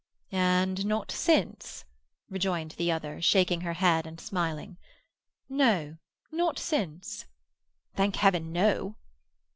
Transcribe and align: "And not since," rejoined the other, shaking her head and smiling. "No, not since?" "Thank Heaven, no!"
"And 0.31 0.87
not 0.87 1.11
since," 1.11 1.85
rejoined 2.27 2.71
the 2.71 2.91
other, 2.91 3.21
shaking 3.21 3.61
her 3.61 3.73
head 3.73 4.07
and 4.07 4.19
smiling. 4.19 4.77
"No, 5.47 5.97
not 6.31 6.57
since?" 6.57 7.25
"Thank 7.95 8.15
Heaven, 8.15 8.51
no!" 8.51 8.95